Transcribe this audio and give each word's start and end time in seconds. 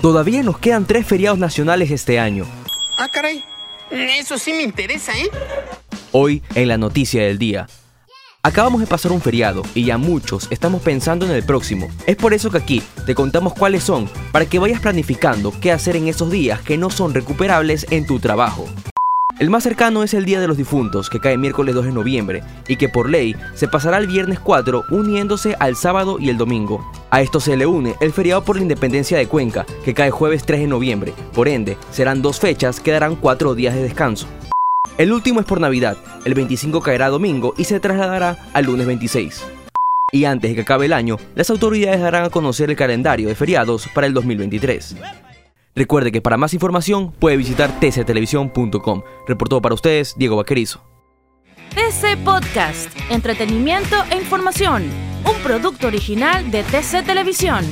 Todavía 0.00 0.42
nos 0.42 0.58
quedan 0.58 0.86
tres 0.86 1.06
feriados 1.06 1.38
nacionales 1.38 1.90
este 1.90 2.18
año. 2.18 2.46
Ah, 2.96 3.08
caray. 3.12 3.44
Eso 3.90 4.38
sí 4.38 4.54
me 4.54 4.62
interesa, 4.62 5.12
¿eh? 5.18 5.28
Hoy, 6.12 6.42
en 6.54 6.68
la 6.68 6.78
noticia 6.78 7.22
del 7.22 7.38
día. 7.38 7.66
Acabamos 8.42 8.80
de 8.80 8.86
pasar 8.86 9.12
un 9.12 9.20
feriado 9.20 9.62
y 9.74 9.84
ya 9.84 9.98
muchos 9.98 10.48
estamos 10.50 10.80
pensando 10.80 11.26
en 11.26 11.32
el 11.32 11.42
próximo. 11.42 11.90
Es 12.06 12.16
por 12.16 12.32
eso 12.32 12.50
que 12.50 12.56
aquí 12.56 12.82
te 13.04 13.14
contamos 13.14 13.52
cuáles 13.52 13.84
son, 13.84 14.08
para 14.32 14.46
que 14.46 14.58
vayas 14.58 14.80
planificando 14.80 15.52
qué 15.60 15.70
hacer 15.70 15.96
en 15.96 16.08
esos 16.08 16.30
días 16.30 16.62
que 16.62 16.78
no 16.78 16.88
son 16.88 17.12
recuperables 17.12 17.86
en 17.90 18.06
tu 18.06 18.20
trabajo. 18.20 18.66
El 19.40 19.48
más 19.48 19.62
cercano 19.62 20.02
es 20.02 20.12
el 20.12 20.26
Día 20.26 20.38
de 20.38 20.46
los 20.46 20.58
Difuntos, 20.58 21.08
que 21.08 21.18
cae 21.18 21.38
miércoles 21.38 21.74
2 21.74 21.86
de 21.86 21.92
noviembre, 21.92 22.42
y 22.68 22.76
que 22.76 22.90
por 22.90 23.08
ley 23.08 23.34
se 23.54 23.68
pasará 23.68 23.96
el 23.96 24.06
viernes 24.06 24.38
4 24.38 24.84
uniéndose 24.90 25.56
al 25.58 25.76
sábado 25.76 26.18
y 26.20 26.28
el 26.28 26.36
domingo. 26.36 26.84
A 27.08 27.22
esto 27.22 27.40
se 27.40 27.56
le 27.56 27.64
une 27.64 27.94
el 28.00 28.12
feriado 28.12 28.44
por 28.44 28.56
la 28.56 28.62
independencia 28.62 29.16
de 29.16 29.28
Cuenca, 29.28 29.64
que 29.82 29.94
cae 29.94 30.10
jueves 30.10 30.44
3 30.44 30.60
de 30.60 30.66
noviembre, 30.66 31.14
por 31.32 31.48
ende, 31.48 31.78
serán 31.90 32.20
dos 32.20 32.38
fechas 32.38 32.80
que 32.80 32.90
darán 32.90 33.16
cuatro 33.16 33.54
días 33.54 33.74
de 33.74 33.82
descanso. 33.82 34.26
El 34.98 35.10
último 35.10 35.40
es 35.40 35.46
por 35.46 35.58
Navidad, 35.58 35.96
el 36.26 36.34
25 36.34 36.82
caerá 36.82 37.08
domingo 37.08 37.54
y 37.56 37.64
se 37.64 37.80
trasladará 37.80 38.36
al 38.52 38.66
lunes 38.66 38.86
26. 38.86 39.42
Y 40.12 40.26
antes 40.26 40.50
de 40.50 40.54
que 40.54 40.62
acabe 40.62 40.84
el 40.84 40.92
año, 40.92 41.16
las 41.34 41.48
autoridades 41.48 42.02
darán 42.02 42.24
a 42.24 42.30
conocer 42.30 42.68
el 42.68 42.76
calendario 42.76 43.28
de 43.28 43.34
feriados 43.34 43.88
para 43.94 44.06
el 44.06 44.12
2023. 44.12 44.96
Recuerde 45.80 46.12
que 46.12 46.20
para 46.20 46.36
más 46.36 46.52
información 46.52 47.10
puede 47.10 47.38
visitar 47.38 47.80
tctelevisión.com. 47.80 49.02
Reportó 49.26 49.62
para 49.62 49.74
ustedes 49.74 50.14
Diego 50.14 50.36
Vaquerizo. 50.36 50.84
TC 51.70 52.22
Podcast, 52.22 52.90
entretenimiento 53.08 53.96
e 54.10 54.18
información, 54.18 54.82
un 55.24 55.42
producto 55.42 55.86
original 55.86 56.50
de 56.50 56.64
TC 56.64 57.02
Televisión. 57.06 57.64